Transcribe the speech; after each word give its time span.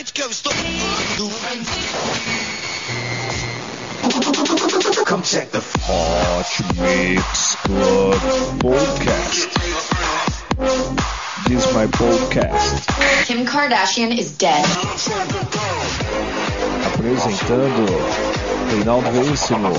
bitch, 0.00 0.12
que 0.12 0.22
eu 0.22 0.30
estou. 0.30 0.52
Come 5.06 5.22
check 5.22 5.50
the 5.50 5.60
Hot 5.82 6.46
Mix 6.80 7.56
Club 7.56 8.14
Podcast. 8.60 9.50
This 11.48 11.66
is 11.66 11.74
my 11.74 11.86
podcast. 11.86 12.86
Kim 13.26 13.44
Kardashian 13.44 14.16
is 14.16 14.36
dead. 14.38 14.64
Apresentando 16.86 17.86
Reinaldo 18.72 19.10
Veríssimo. 19.10 19.72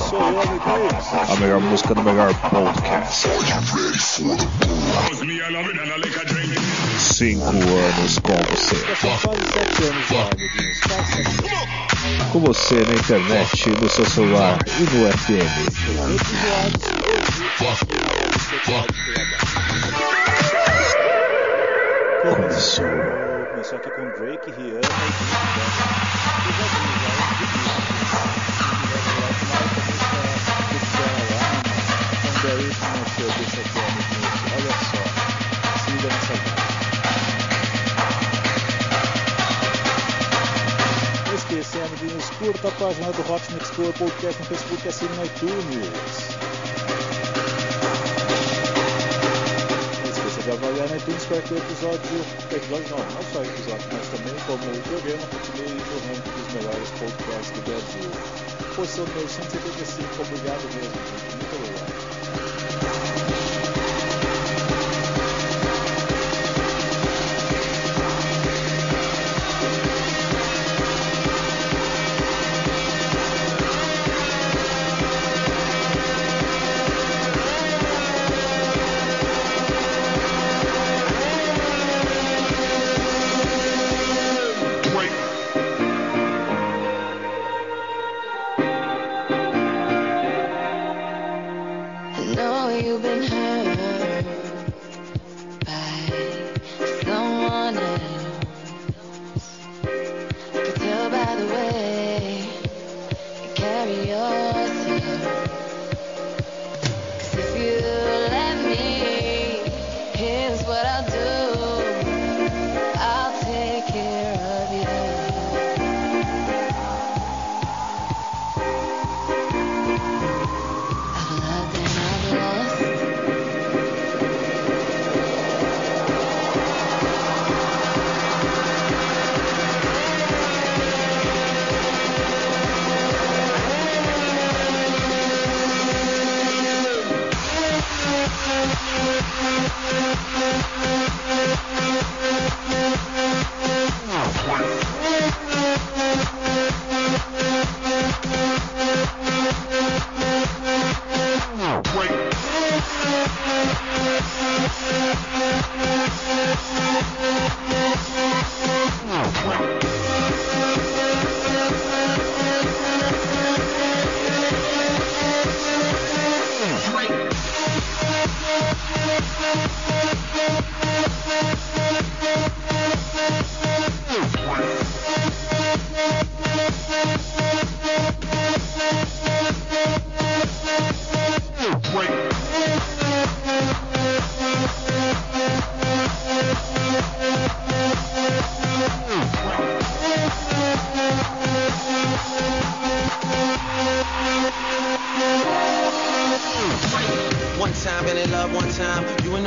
A 1.30 1.36
melhor 1.40 1.62
música 1.62 1.96
do 1.96 2.04
melhor 2.04 2.34
podcast. 2.50 3.28
Cinco 7.02 7.46
anos 7.46 8.20
com 8.20 8.34
você. 8.52 8.76
Com 12.32 12.40
você 12.40 12.76
na 12.76 12.94
internet, 12.94 13.70
no 13.72 13.90
seu 13.90 14.06
celular 14.06 14.60
e 14.68 14.84
no 14.84 15.12
FM. 15.12 15.72
Começou. 22.22 23.48
Começou 23.50 23.78
aqui 23.80 23.90
com 23.90 24.08
Drake, 24.12 24.52
Rihanna 24.52 24.82
Olha 32.44 33.91
curta 42.52 42.68
a 42.68 42.72
página 42.72 43.12
do 43.14 43.32
Hot 43.32 43.54
Mix 43.54 43.70
Club 43.70 43.96
Podcast 43.98 44.40
no 44.40 44.46
Facebook 44.46 44.86
e 44.86 44.90
assine 44.90 45.16
no 45.16 45.26
iTunes. 45.26 46.36
Não 50.02 50.10
esqueça 50.12 50.42
de 50.44 50.52
avaliar 50.52 50.90
no 50.90 50.98
iTunes 50.98 51.26
para 51.26 51.42
que 51.42 51.54
o 51.54 51.58
episódio, 51.58 52.26
episódio 52.52 52.90
não, 52.90 52.98
não 52.98 53.24
só 53.32 53.42
episódio, 53.42 53.88
mas 53.94 54.08
também 54.10 54.36
como 54.48 54.66
o 54.66 54.82
programa 54.84 55.28
continue 55.28 55.80
no 55.80 55.96
ranking 56.08 56.32
dos 56.32 56.54
melhores 56.54 56.90
podcasts 57.00 57.52
do 57.52 57.62
Brasil. 57.62 58.12
Posição 58.76 59.06
número 59.06 59.30
175, 59.30 60.22
obrigado 60.22 60.64
mesmo, 60.76 61.31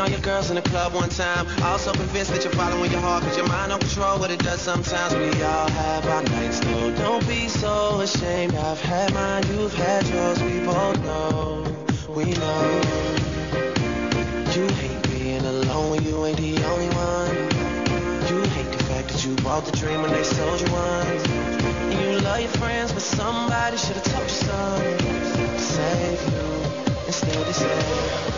all 0.04 0.10
your 0.10 0.20
girls 0.20 0.50
in 0.50 0.56
the 0.56 0.62
club 0.62 0.92
one 0.92 1.08
time. 1.08 1.46
Also 1.62 1.90
convinced 1.92 2.30
that 2.32 2.44
you're 2.44 2.52
following 2.52 2.90
your 2.90 3.00
heart, 3.00 3.22
cause 3.22 3.36
your 3.38 3.48
mind 3.48 3.70
don't 3.70 3.80
control 3.80 4.18
what 4.18 4.30
it 4.30 4.38
does 4.40 4.60
sometimes. 4.60 5.14
We 5.14 5.42
all 5.42 5.68
have 5.68 6.06
our 6.06 6.22
nights, 6.22 6.60
though. 6.60 6.94
Don't 6.96 7.26
be 7.26 7.48
so 7.48 8.00
ashamed. 8.00 8.54
I've 8.54 8.80
had 8.82 9.14
mine, 9.14 9.44
you've 9.48 9.72
had 9.74 10.06
yours. 10.08 10.42
We 10.42 10.60
both 10.60 10.98
know, 11.04 11.64
we 12.10 12.24
know. 12.24 12.64
You 14.54 14.68
hate 14.82 15.02
being 15.08 15.44
alone 15.44 15.90
when 15.90 16.04
you 16.04 16.26
ain't 16.26 16.36
the 16.36 16.62
only 16.72 16.90
one. 17.08 17.34
You 18.28 18.40
hate 18.56 18.70
the 18.76 18.84
fact 18.84 19.08
that 19.08 19.24
you 19.24 19.34
bought 19.36 19.64
the 19.64 19.72
dream 19.72 20.02
when 20.02 20.12
they 20.12 20.24
sold 20.24 20.60
you 20.60 20.68
one. 20.68 21.06
You 21.92 22.20
love 22.20 22.40
your 22.40 22.54
friends, 22.60 22.92
but 22.92 23.02
somebody 23.02 23.78
should 23.78 23.96
have 23.96 24.04
told 24.12 24.24
you 24.24 24.36
something 24.48 24.98
to 24.98 25.58
save 25.58 26.20
you. 26.30 26.44
Instead 27.06 27.46
they 27.46 27.52
say. 27.52 28.33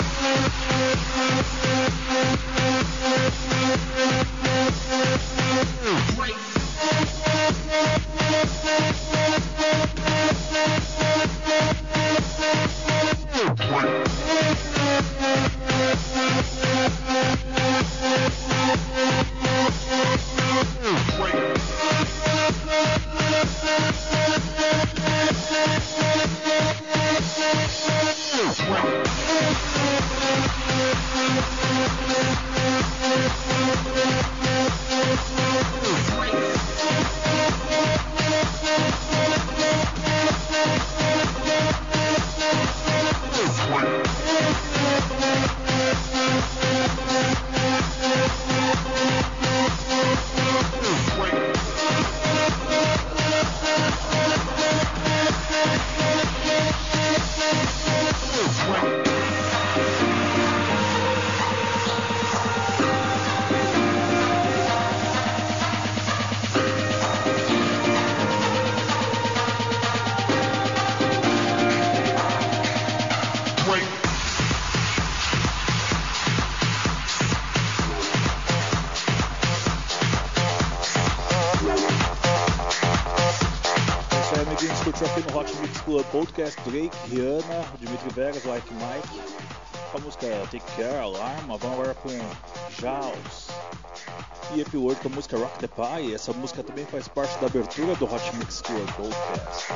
Thank 0.00 0.52
you. 0.52 0.57
Podcast, 86.38 86.70
Drake, 86.70 86.94
Rihanna, 87.10 87.66
Dimitri 87.80 88.10
Vegas, 88.10 88.44
Like 88.44 88.72
Mike. 88.74 89.08
A 89.92 89.98
música 89.98 90.28
Take 90.52 90.62
Care, 90.76 91.00
Alarma. 91.00 91.58
Vamos 91.58 91.72
agora 91.74 91.94
com 91.94 92.10
Jaws. 92.80 93.48
E 94.54 94.60
Epilord 94.60 95.00
com 95.00 95.08
a 95.08 95.10
música 95.16 95.36
Rock 95.36 95.58
the 95.58 95.66
Pie. 95.66 96.14
Essa 96.14 96.32
música 96.32 96.62
também 96.62 96.86
faz 96.86 97.08
parte 97.08 97.36
da 97.40 97.48
abertura 97.48 97.96
do 97.96 98.04
Hot 98.04 98.36
Mix 98.36 98.60
Club 98.60 98.86
Podcast. 98.92 99.66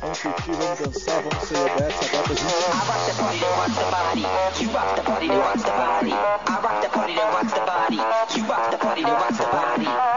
Vamos 0.00 0.18
curtir, 0.18 0.52
vamos 0.52 0.78
dançar, 0.80 1.22
vamos 1.22 1.48
celebrar 1.48 1.88
essa 1.88 2.16
data 2.16 2.34
juntos. 2.34 2.66
I 2.66 2.82
rock 2.82 3.06
the 3.06 3.82
party 3.92 4.22
that. 4.22 4.60
You 4.60 4.70
rock 4.72 4.96
the 4.96 5.02
party 5.02 5.28
that 5.28 5.38
rocks. 5.38 5.64
I 5.64 6.60
rock 6.62 6.82
the 6.82 6.88
party 6.88 7.14
that 7.14 7.32
rock 7.32 8.70
the 8.70 8.76
party 8.78 9.02
the 9.02 9.44
body. 9.52 10.15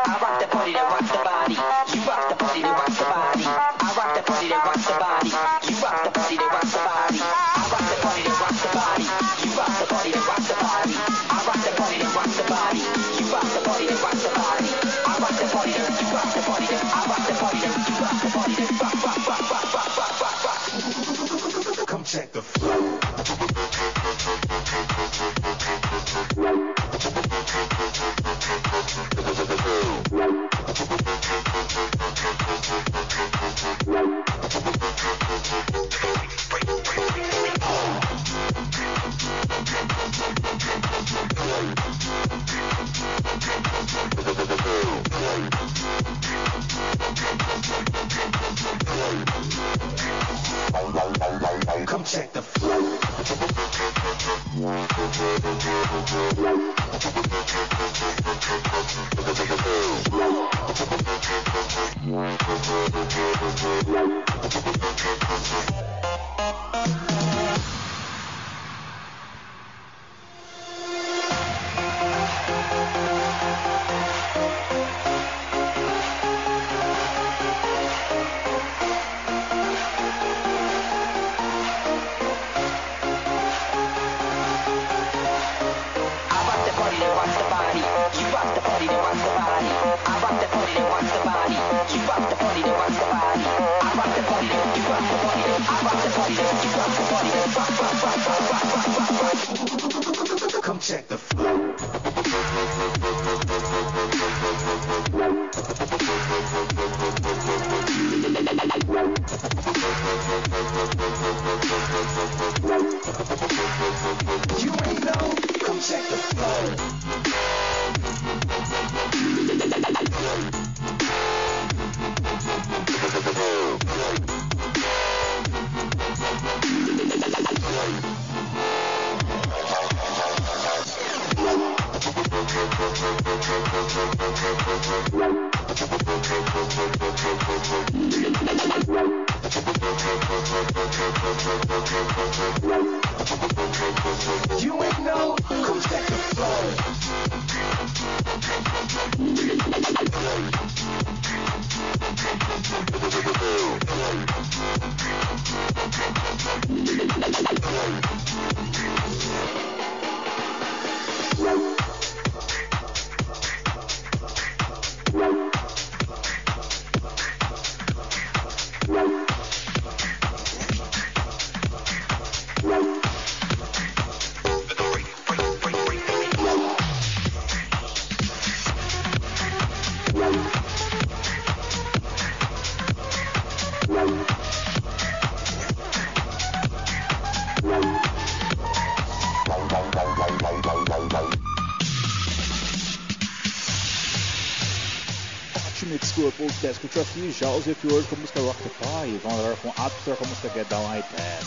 você 196.69 196.85
escutou 196.85 197.02
aqui 197.02 197.31
Joseph 197.31 197.83
Ward 197.85 198.07
com 198.07 198.16
a 198.16 198.19
música 198.19 198.40
Rock 198.42 198.61
the 198.61 198.69
Pie, 198.69 199.19
vamos 199.23 199.40
agora 199.40 199.56
com 199.57 199.69
Absor 199.69 200.16
com 200.16 200.26
a 200.26 200.28
música 200.28 200.49
Get 200.54 200.68
Down 200.68 200.83
Like 200.83 201.14
That. 201.16 201.45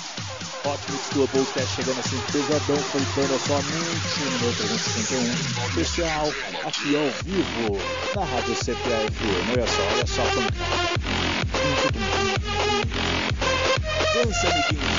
Ótimo 0.64 0.98
Global 1.12 1.44
Podcast 1.44 1.76
chegando 1.76 2.00
assim 2.00 2.18
pesadão, 2.32 2.76
faltando 2.76 3.38
somente 3.38 4.20
no 4.20 4.38
meu 4.40 4.52
351 4.56 5.68
especial, 5.68 6.26
aqui 6.66 6.96
ao 6.96 7.08
vivo, 7.24 7.78
na 8.16 8.24
rádio 8.24 8.54
CPAFM. 8.56 9.50
Olha 9.52 9.66
só, 9.66 9.82
olha 9.92 10.06
só 10.06 10.22
como... 10.34 10.50
Tá. 10.50 10.92
Dança, 14.14 14.48
amiguinho! 14.48 14.91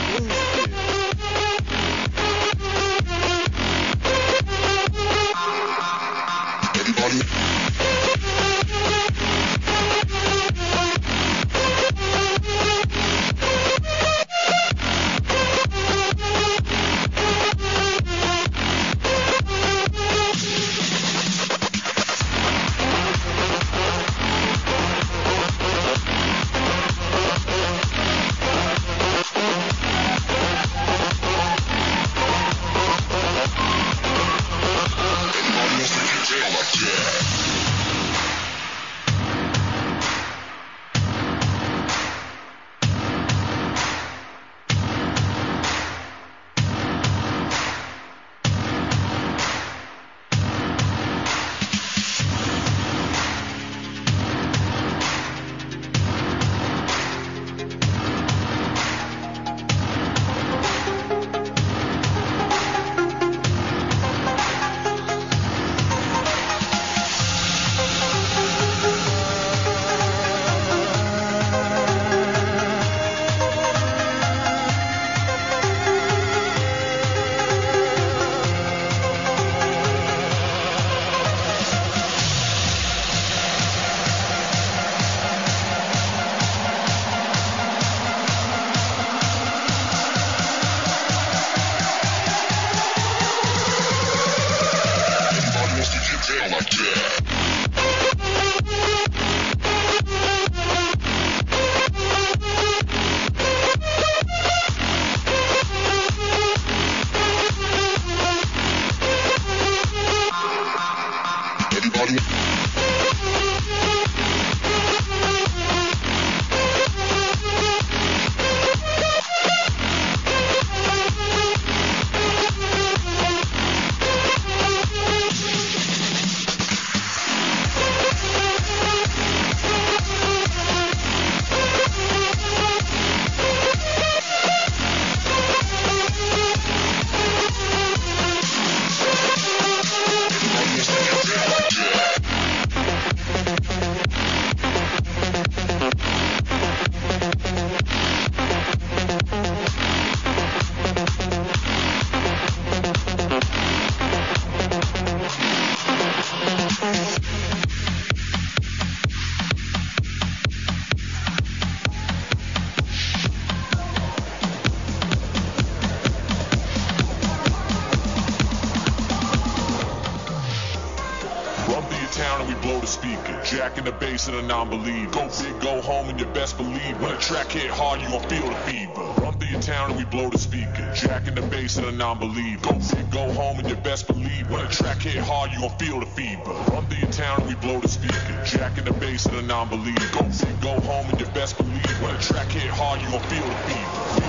The 174.14 174.18
bass 174.18 174.28
and 174.28 174.38
a 174.38 174.42
non-believer. 174.44 175.12
Go 175.12 175.28
big, 175.42 175.60
go 175.60 175.82
home, 175.82 176.08
and 176.08 176.20
you 176.20 176.28
best 176.28 176.56
believe. 176.58 177.02
When 177.02 177.16
a 177.16 177.18
track 177.18 177.52
hit 177.52 177.72
hard, 177.72 178.00
you 178.00 178.10
gon' 178.10 178.22
feel 178.30 178.48
the 178.48 178.56
fever. 178.58 179.02
Run 179.20 179.34
through 179.40 179.48
your 179.48 179.60
town 179.60 179.90
and 179.90 179.98
we 179.98 180.06
blow 180.06 180.30
the 180.30 180.38
speaker. 180.38 180.94
Jacking 180.94 181.34
the 181.34 181.42
bass 181.42 181.78
and 181.78 181.88
the 181.88 181.92
non-believer. 181.94 182.62
Go 182.62 182.74
big, 182.74 183.10
go 183.10 183.34
home, 183.34 183.58
and 183.58 183.68
you 183.68 183.76
best 183.76 184.06
believe. 184.06 184.52
When 184.52 184.64
a 184.64 184.70
track 184.70 185.02
hit 185.02 185.18
hard, 185.18 185.52
you 185.52 185.62
gon' 185.62 185.72
feel 185.80 186.00
the 186.00 186.06
fever. 186.06 186.54
Run 186.72 186.86
through 186.86 187.00
your 187.00 187.12
town 187.12 187.40
and 187.42 187.50
we 187.50 187.56
blow 187.56 187.80
the 187.80 187.88
speaker. 187.88 188.38
Jacking 188.46 188.86
the 188.86 188.94
bass 188.94 189.26
and 189.26 189.36
the 189.36 189.42
non-believer. 189.42 190.08
Go 190.14 190.22
big, 190.22 190.62
go 190.62 190.80
home, 190.82 191.10
and 191.10 191.20
you 191.20 191.26
best 191.34 191.58
believe. 191.58 192.02
When 192.04 192.14
a 192.14 192.20
track 192.20 192.50
hit 192.50 192.70
hard, 192.70 193.02
you 193.02 193.10
gon'. 193.10 193.22
Feel 193.22 193.50
the 193.50 193.56
fever. 193.66 194.23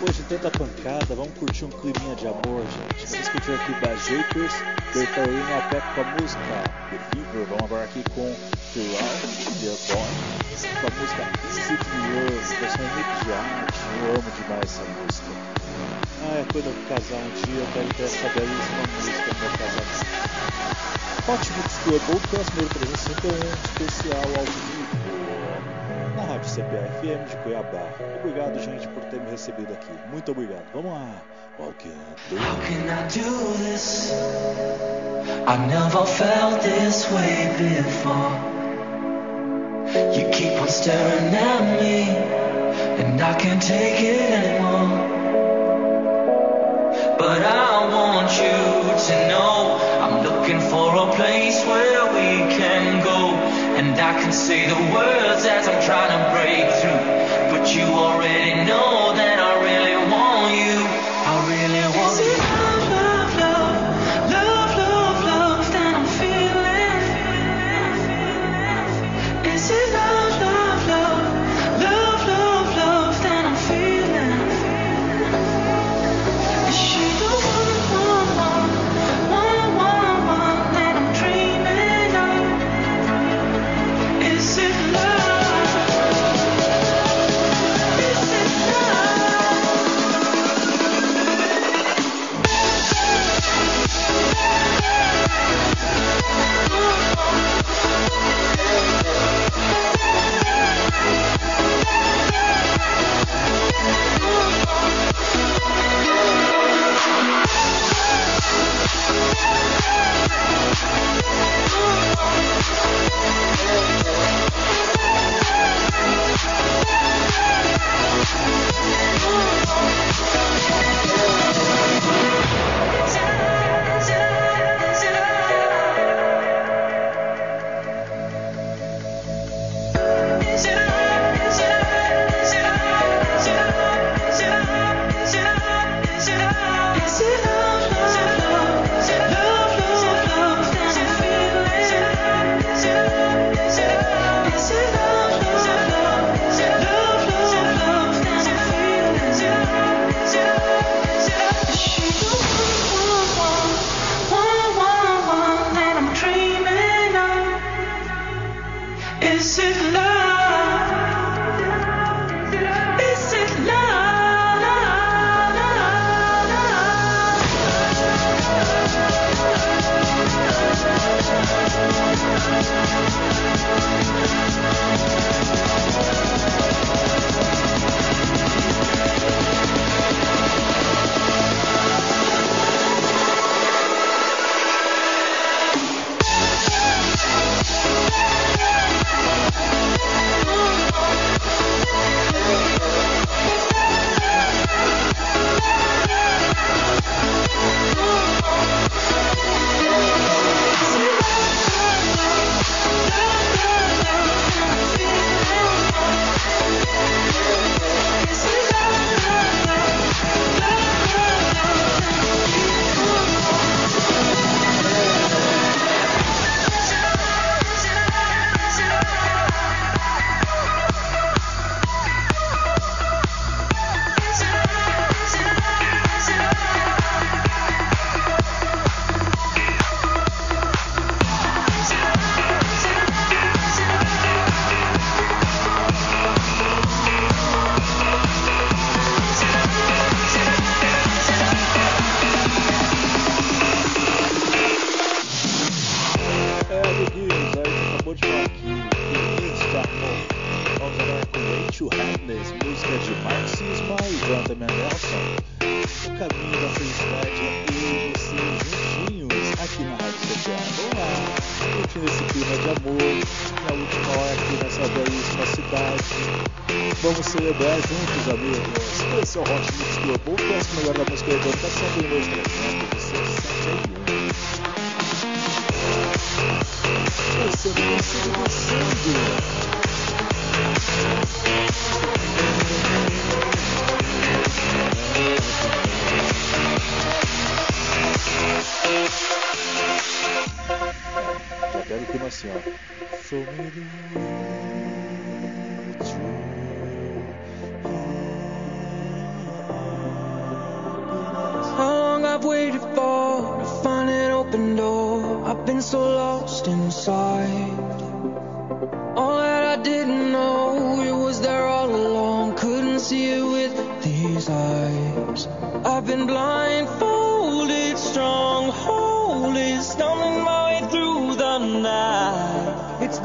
Depois 0.00 0.16
de 0.16 0.22
tanta 0.22 0.50
pancada, 0.52 1.14
vamos 1.14 1.34
curtir 1.38 1.66
um 1.66 1.68
climinha 1.68 2.16
de 2.16 2.26
amor, 2.26 2.64
gente. 2.64 3.06
Vocês 3.06 3.28
curtiram 3.28 3.56
aqui 3.56 3.72
Bad 3.84 4.00
Japers, 4.00 4.54
Bertolino 4.94 5.58
a 5.58 5.68
pé 5.68 5.82
com 5.94 6.00
a 6.00 6.04
música 6.16 6.64
The 6.88 6.98
Fever. 7.12 7.44
Vamos 7.44 7.64
agora 7.64 7.84
aqui 7.84 8.02
com 8.14 8.34
Phyral, 8.72 9.12
Dear 9.60 9.76
Boy, 9.92 10.08
com 10.80 10.86
a 10.86 10.92
música 10.96 11.20
to 11.76 11.96
Love, 12.00 12.40
versão 12.60 12.80
remix 12.80 13.26
de 13.26 13.32
arte. 13.34 13.80
Eu 14.00 14.16
amo 14.16 14.30
demais 14.40 14.64
essa 14.64 14.84
música. 14.88 15.28
Ah, 16.24 16.38
é 16.40 16.44
quando 16.50 16.64
eu 16.64 16.76
casar 16.88 17.20
um 17.20 17.30
dia, 17.44 17.60
eu 17.60 17.68
quero 17.74 17.88
ter 17.92 18.04
essa 18.04 18.28
belíssima 18.30 18.82
música 18.96 19.20
no 19.20 19.38
meu 19.38 19.52
casamento. 19.52 20.40
Hot 21.28 21.44
Mix 21.58 21.76
Club 21.84 22.00
Podcast 22.06 22.50
número 22.56 22.72
351, 22.72 23.36
especial 23.68 24.24
ao 24.24 24.44
vivo 24.48 24.99
Rádio 26.40 26.54
CPA-FM 26.54 27.24
de 27.24 27.36
Cuiabá. 27.36 27.94
Obrigado, 28.18 28.58
gente, 28.58 28.88
por 28.88 29.04
ter 29.04 29.20
me 29.20 29.30
recebido 29.30 29.72
aqui. 29.74 29.92
Muito 30.10 30.32
obrigado. 30.32 30.64
Vamos 30.72 30.92
lá. 30.92 31.22
Walking 31.58 31.90
How 32.32 32.56
can 32.62 32.88
I 32.88 33.02
do 33.08 33.52
this? 33.58 34.12
I 35.46 35.56
never 35.66 36.06
felt 36.06 36.62
this 36.62 37.06
way 37.12 37.50
before. 37.58 38.32
You 40.16 40.30
keep 40.30 40.58
on 40.60 40.68
staring 40.68 41.34
at 41.34 41.78
me, 41.78 42.08
and 43.02 43.20
I 43.20 43.34
can't 43.34 43.60
take 43.60 44.00
it 44.00 44.20
anymore. 44.30 45.08
But 47.18 47.42
I 47.42 47.86
want 47.92 48.32
you 48.38 48.96
to 49.06 49.28
know 49.28 49.78
I'm 50.00 50.22
looking 50.24 50.60
for 50.70 50.96
a 50.96 51.12
place 51.12 51.62
where 51.66 52.06
we 52.14 52.54
can 52.54 52.59
can 54.30 54.38
say 54.38 54.64
the 54.68 54.94
words 54.94 55.44
as 55.44 55.66
I'm 55.66 55.82
trying 55.82 56.14
to 56.14 56.30
break 56.30 56.70
through. 56.78 57.50
But 57.50 57.74
you 57.74 57.82
already 57.82 58.64
know 58.64 59.09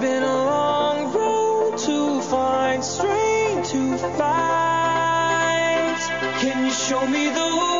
been 0.05 0.21
a 0.21 0.45
long 0.53 1.11
road 1.13 1.77
to 1.79 2.21
find, 2.21 2.83
strength 2.83 3.71
to 3.71 3.97
fight. 4.19 5.97
Can 6.41 6.65
you 6.65 6.71
show 6.71 7.07
me 7.07 7.25
the 7.29 7.47
way? 7.57 7.74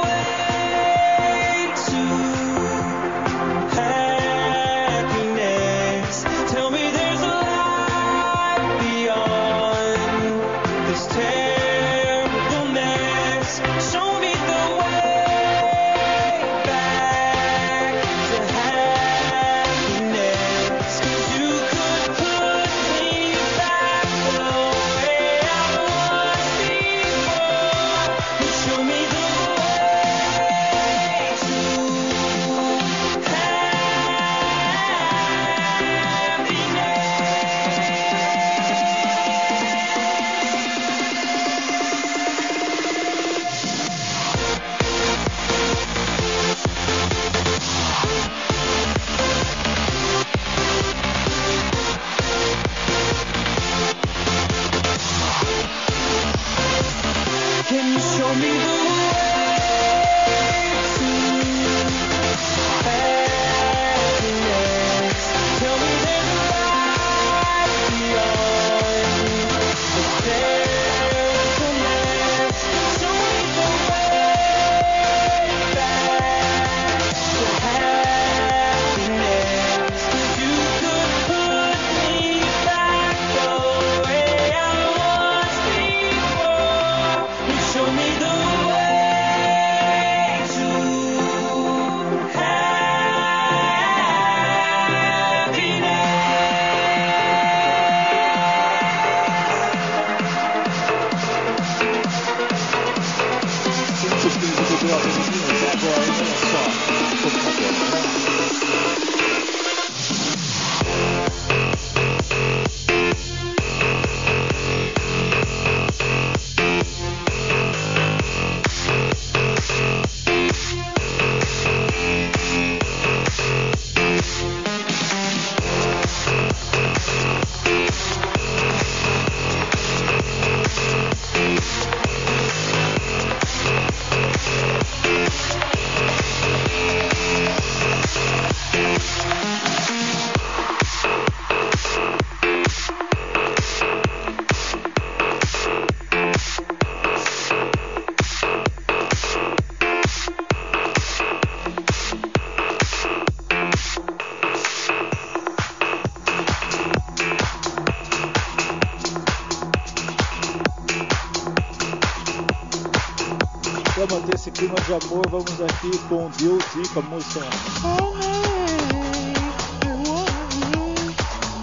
aqui 165.86 165.98
com 166.08 166.30
Deus 166.32 166.64
e 166.76 166.88
com 166.90 167.00
a 167.00 167.04
música. 167.04 167.42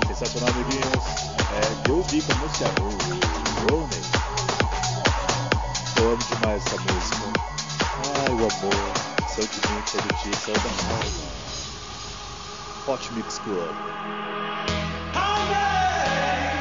Sensacional, 0.07 0.49
é 0.49 0.53
amiguinhos. 0.53 1.05
É 1.51 1.61
Deus 1.87 2.13
e 2.13 2.23
com 2.23 2.33
a 2.33 2.37
música 2.37 2.71
oh, 2.81 2.89
oh, 2.89 3.73
Roney. 3.73 4.03
Eu 5.97 6.13
amo 6.13 6.23
demais 6.23 6.65
essa 6.67 6.77
música. 6.77 7.33
Ai, 8.21 8.35
o 8.35 8.39
amor. 8.39 8.93
Seu 9.29 9.47
divino, 9.47 9.83
seu 9.87 10.01
de 10.31 10.37
seu 10.37 10.55
danado. 10.55 11.11
nossa. 11.11 11.73
Hot 12.87 13.13
Mix 13.15 13.39
Club. 13.39 13.75
Amém! 15.15 16.52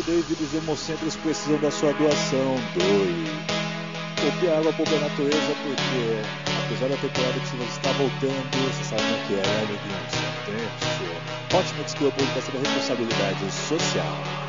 Vida, 0.00 0.42
os 0.42 0.54
hemocentros 0.54 1.16
precisam 1.16 1.58
da 1.58 1.70
sua 1.70 1.92
doação. 1.94 2.56
Doe. 2.74 3.24
Poupe 4.20 4.48
água, 4.48 4.72
poupe 4.72 4.94
a 4.94 5.00
natureza, 5.00 5.54
porque 5.62 6.22
apesar 6.66 6.88
da 6.88 6.96
temporada 6.96 7.40
de 7.40 7.46
chuvas 7.48 7.68
estar 7.68 7.92
voltando, 7.92 8.74
você 8.74 8.84
sabe 8.84 9.02
como 9.02 9.26
que 9.26 9.34
é, 9.34 9.58
amiguinhos? 9.58 10.12
Tenso. 10.44 11.56
Hot 11.56 11.74
Mix 11.78 11.94
Club 11.94 12.12
Podcast 12.14 12.50
da 12.52 12.58
responsabilidade 12.58 13.52
social. 13.52 14.39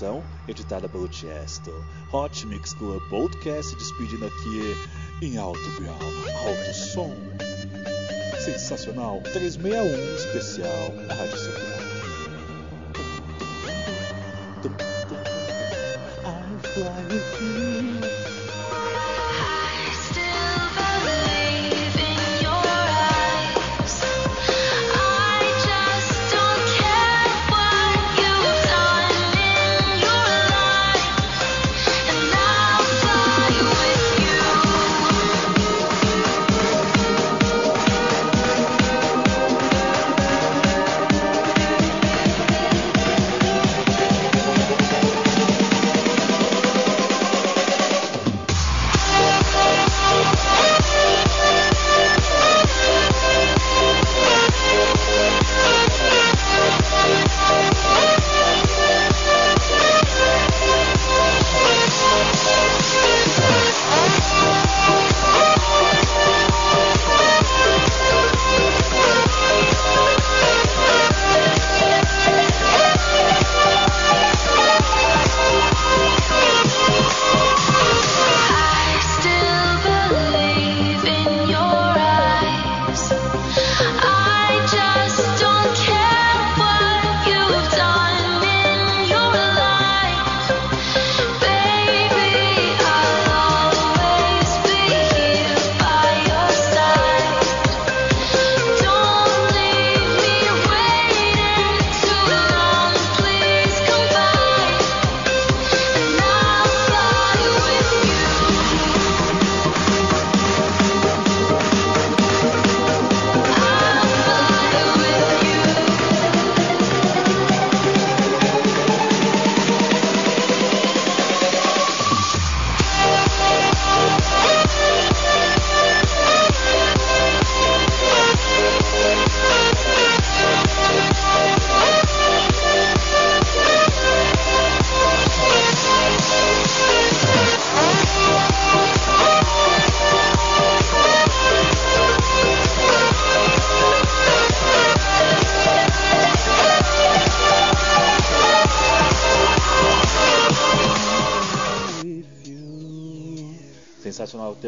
Versão 0.00 0.24
editada 0.48 0.88
pelo 0.88 1.12
Chesto. 1.12 1.70
Hot 2.10 2.46
Mix 2.46 2.72
Club 2.72 3.02
Podcast 3.10 3.76
despedindo 3.76 4.24
aqui 4.24 4.74
em 5.20 5.36
alto 5.36 5.60
grau, 5.78 5.92
alto 5.92 6.74
som. 6.74 7.14
Sensacional. 8.42 9.20
361 9.20 10.14
especial 10.16 10.94
Rádio 11.06 11.36
Central. 11.36 11.69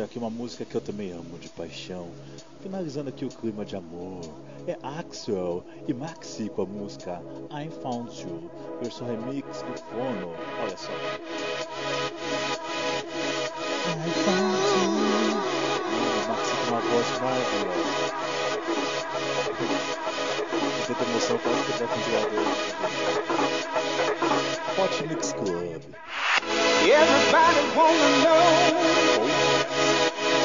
aqui 0.04 0.18
uma 0.18 0.30
música 0.30 0.64
que 0.64 0.74
eu 0.74 0.80
também 0.80 1.12
amo 1.12 1.38
de 1.38 1.48
paixão. 1.48 2.08
Finalizando 2.62 3.08
aqui 3.08 3.24
o 3.24 3.28
clima 3.28 3.64
de 3.64 3.76
amor. 3.76 4.20
É 4.66 4.76
Axel 4.82 5.64
e 5.88 5.94
Maxi 5.94 6.48
com 6.48 6.62
a 6.62 6.66
música 6.66 7.22
I 7.50 7.68
Found 7.82 8.10
You, 8.22 8.50
versão 8.80 9.06
remix 9.06 9.62
do 9.62 9.78
Fono. 9.90 10.34
Olha 10.62 10.76
só. 10.76 10.92
I 13.84 14.10
found 14.24 14.56
you. 14.76 14.88
Hum, 15.88 16.28
Maxi 16.28 16.52
com 16.56 16.66
uma 16.70 16.80
voz 16.80 17.06
maravilhosa. 17.20 18.02
Tanta 20.86 21.04
emoção 21.04 21.38
quase 21.38 21.62
que 21.64 21.72
dá 21.78 21.86
com 21.88 21.98
o 21.98 22.04
gerador. 22.04 22.46
Hot 24.78 24.94
Mix 25.08 25.32
Club. 25.32 25.82
Everybody 26.84 27.76
wanna 27.76 28.08
know 28.24 28.91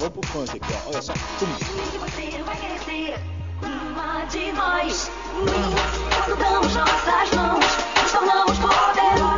vamos 0.00 0.18
pro 0.18 0.28
funk 0.28 0.56
aqui, 0.56 0.74
ó. 0.74 0.88
Olha 0.88 1.02
só. 1.02 1.12
Tum. 1.38 1.46
Você 2.00 2.42
vai 2.42 2.56
crescer, 2.56 3.20
uma 3.62 4.24
de 4.24 4.52
nós. 4.52 5.10
nós 5.34 5.50
Unidos, 6.26 6.74
nossas 6.74 7.30
mãos, 7.34 7.64
nos 8.02 8.12
tornamos 8.12 8.58
poderosos. 8.58 9.29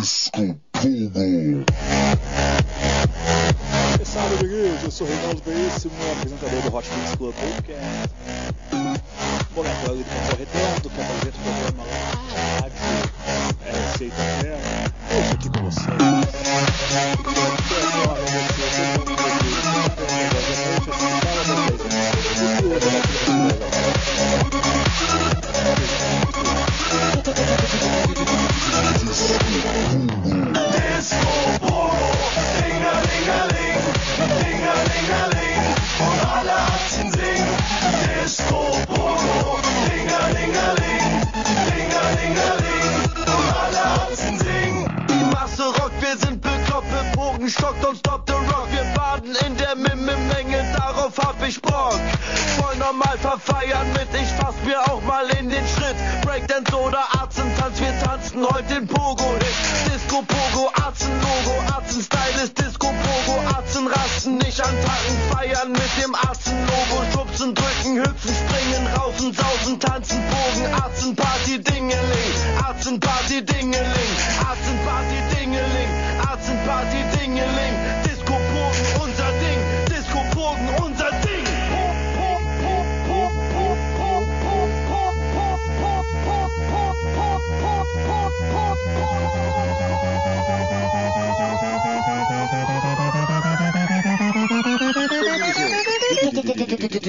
Disco 0.00 0.58
Pulo. 0.72 1.64
Pessoal 3.98 4.28
eu 4.82 4.90
sou 4.90 5.06
Reinaldo 5.06 5.42
Veríssimo, 5.44 5.94
apresentador 6.12 6.62
do 6.62 6.76
Hot 6.76 6.88
Mix 6.96 7.14
Club 7.14 7.34
Podcast. 7.34 8.14
Momento 9.54 9.90
ali 9.90 10.02
do 10.02 10.10
Cantor 10.10 10.36
Redondo, 10.38 10.90
que 10.90 11.00
é 11.00 11.04
apresenta 11.04 11.38
o 11.38 11.42
programa 11.42 11.84
lá 11.84 11.96
na 12.00 12.36
é, 12.36 12.60
rádio 12.60 12.78
RC 13.94 14.04
Itaperna. 14.06 14.92
Hoje 15.10 15.32
aqui 15.32 15.48
com 15.50 15.62
vocês. 15.64 15.84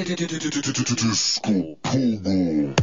Disco 0.06 1.78
Pogo. 1.82 2.76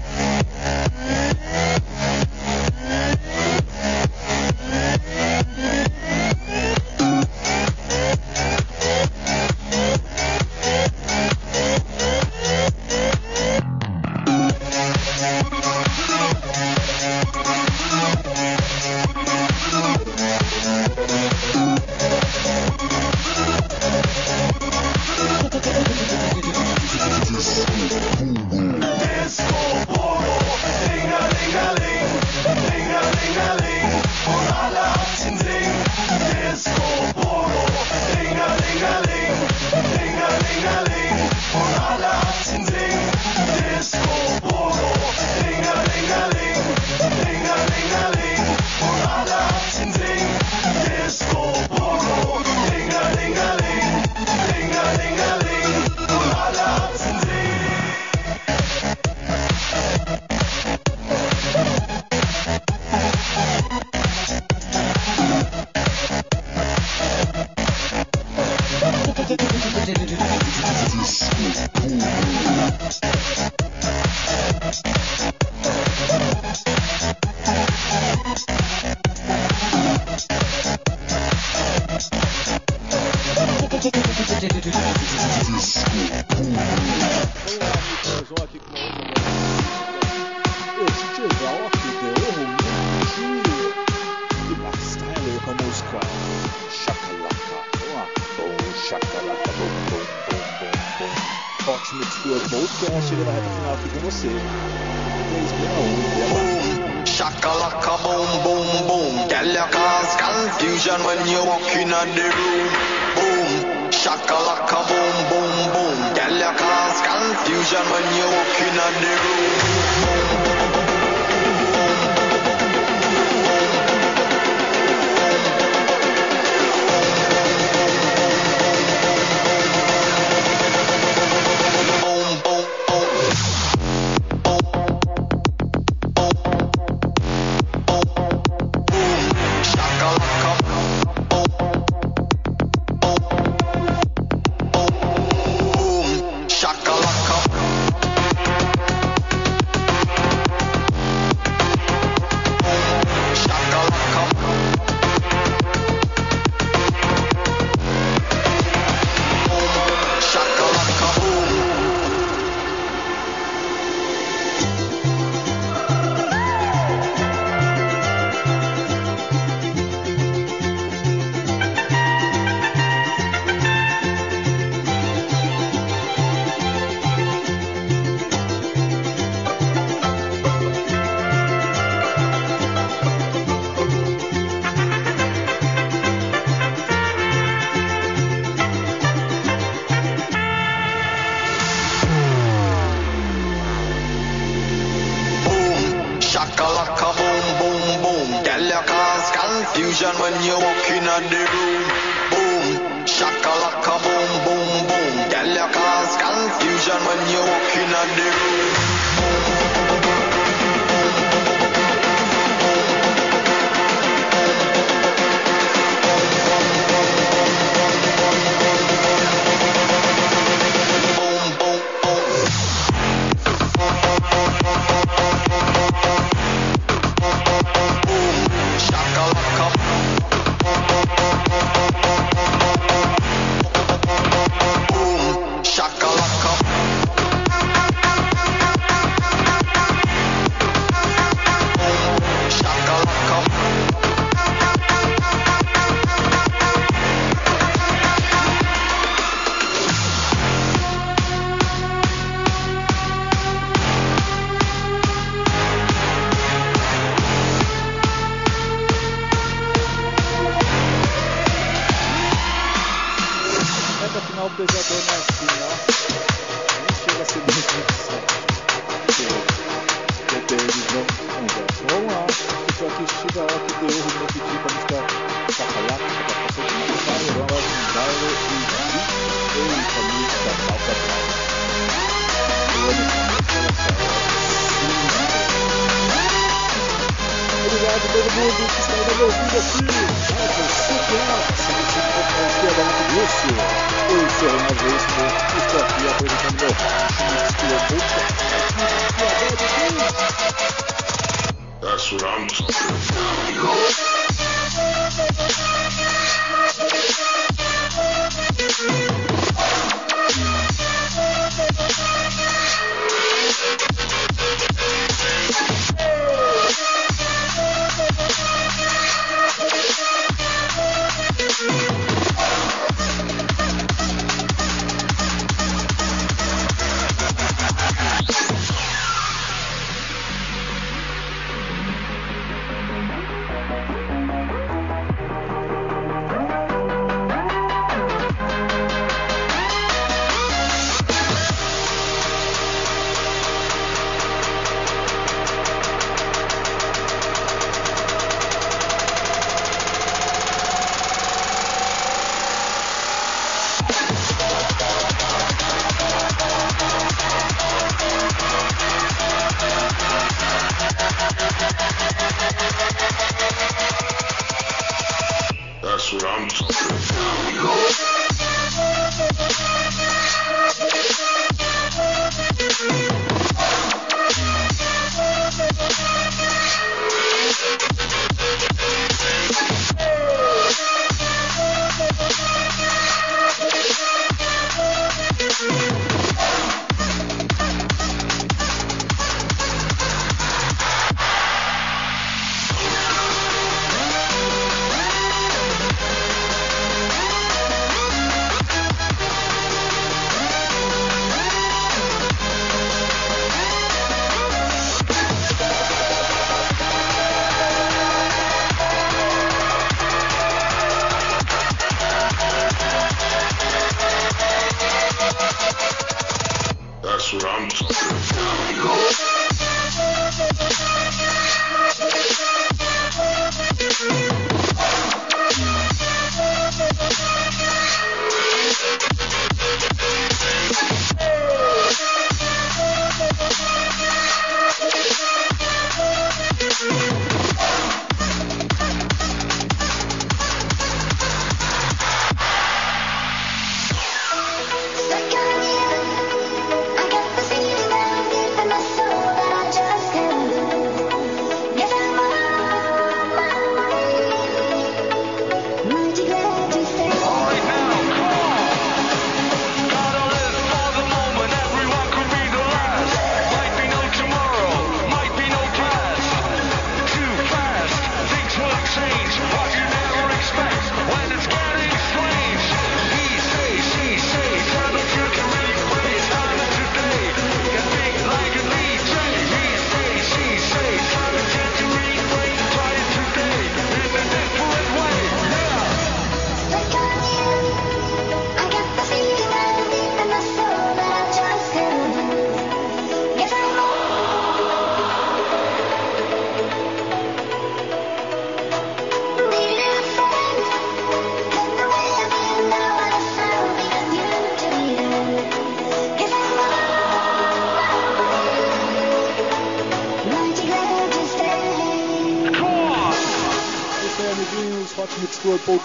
aqui 103.83 103.91
com 103.91 103.99
você. 104.01 104.29
361 104.29 107.05
Shakalaka 107.05 107.97
boom 108.03 108.43
boom 108.43 108.87
boom. 108.87 109.29
Tell 109.29 109.47
your 109.47 109.69
cause 109.69 110.17
confusion 110.17 111.05
when 111.05 111.29
you 111.29 111.45
walk 111.45 111.77
in 111.77 111.91
the 111.91 112.31
room. 112.39 112.69
Boom. 113.17 113.49
Shakalaka 113.91 114.87
boom 114.89 115.29
boom 115.29 115.73
boom. 115.73 116.15
Tell 116.15 116.39
your 116.39 116.55
cause 116.55 117.03
confusion 117.03 117.85
when 117.91 118.15
you 118.17 118.27
walk 118.31 118.61
in 118.61 118.77
the 119.03 119.13
room. 119.23 119.72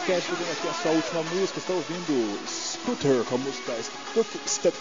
Podcast, 0.07 0.29
chegando 0.29 0.51
aqui 0.53 0.67
a 0.69 0.73
sua 0.73 0.91
última 0.91 1.23
música. 1.35 1.59
Está 1.59 1.73
ouvindo 1.73 2.39
Scooter 2.47 3.25
com 3.25 3.35
a 3.35 3.37
música 3.39 3.73
Stuck, 3.83 4.39
Stuck, 4.47 4.77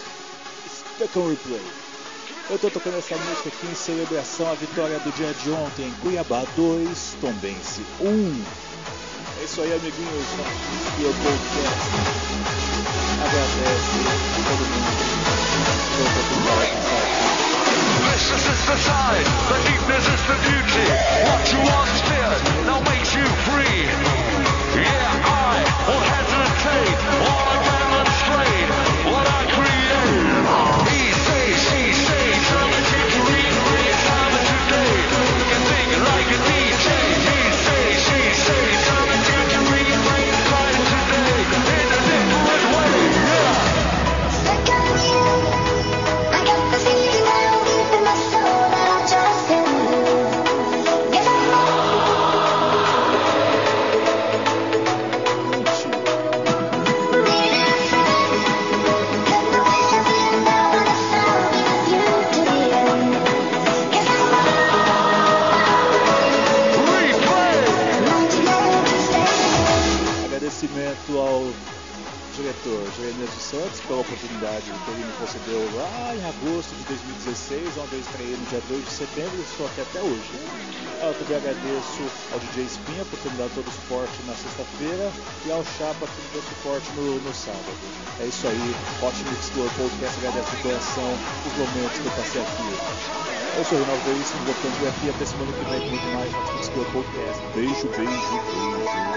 Stuck 0.70 1.18
on 1.18 1.30
Replay. 1.30 1.66
Eu 2.48 2.54
estou 2.54 2.70
tocando 2.70 2.98
essa 2.98 3.16
música 3.16 3.48
aqui 3.48 3.66
em 3.66 3.74
celebração 3.74 4.48
à 4.48 4.54
vitória 4.54 5.00
do 5.00 5.10
dia 5.16 5.34
de 5.42 5.50
ontem. 5.50 5.92
Cuiabá 6.00 6.44
2, 6.54 7.16
Tombense 7.20 7.82
1. 8.00 8.44
É 9.40 9.44
isso 9.44 9.60
aí, 9.62 9.72
amiguinhos. 9.72 10.26
Mix 10.38 10.94
Club 10.94 11.16
Podcast. 11.26 11.90
Agradece 13.26 13.98
a 14.06 14.42
todo 14.46 14.62
mundo. 14.62 14.94
This 18.14 18.30
is 18.30 18.66
the 18.66 18.76
side, 18.78 19.26
the 19.50 19.58
deepness 19.66 20.06
is 20.06 20.22
the 20.22 20.36
beauty. 20.46 20.86
What 21.26 21.42
you 21.52 21.58
once 21.66 21.98
feared 22.06 22.42
now 22.66 22.80
makes 22.82 23.12
you 23.12 23.26
free. 23.42 24.55
State. 26.66 27.45
Agosto 76.37 76.74
de 76.74 76.84
2016, 76.84 77.78
onde 77.78 77.93
eu 77.95 78.01
estreiei 78.01 78.37
no 78.37 78.47
dia 78.47 78.61
2 78.68 78.84
de 78.84 78.91
setembro 78.91 79.37
e 79.37 79.43
estou 79.43 79.66
aqui 79.66 79.80
até 79.80 80.01
hoje. 80.03 80.32
Eu 81.01 81.14
também 81.14 81.37
agradeço 81.37 82.03
ao 82.32 82.39
DJ 82.41 82.64
Espinha 82.64 83.05
por 83.05 83.18
ter 83.20 83.30
me 83.30 83.39
dado 83.39 83.53
todo 83.55 83.68
o 83.68 83.72
suporte 83.72 84.12
na 84.26 84.34
sexta-feira 84.34 85.12
e 85.47 85.51
ao 85.53 85.64
Chapa 85.76 86.07
por 86.07 86.09
me 86.09 86.30
dar 86.34 86.43
suporte 86.45 86.91
no, 86.97 87.20
no 87.20 87.34
sábado. 87.34 87.76
É 88.20 88.26
isso 88.26 88.47
aí, 88.49 88.74
Mix 89.30 89.51
Club 89.51 89.70
Podcast 89.76 90.18
agradece 90.18 90.57
de 90.57 90.62
coração 90.62 91.11
os 91.47 91.53
momentos 91.57 91.99
que 92.01 92.07
eu 92.07 92.12
passei 92.12 92.43
aqui. 92.43 92.68
Eu 93.57 93.64
sou 93.64 93.78
o 93.78 93.80
Rinaldo 93.80 94.05
Veríssimo, 94.05 94.45
por 94.45 94.89
aqui 94.89 95.11
até 95.11 95.24
semana 95.24 95.53
que 95.53 95.64
vem 95.70 95.80
com 95.80 95.89
muito 95.89 96.09
mais 96.16 96.32
Mix 96.55 96.68
Club 96.68 96.87
Podcast. 96.93 97.41
Beijo, 97.55 97.89
beijo, 97.97 98.37
beijo. 98.53 99.16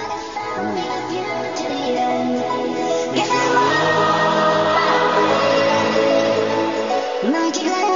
Fui. 3.16 4.09
thank 7.52 7.64
you. 7.66 7.89